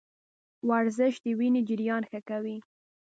ورزش 0.69 1.13
د 1.23 1.25
وینې 1.39 1.61
جریان 1.69 2.03
ښه 2.09 2.19
کوي. 2.29 2.57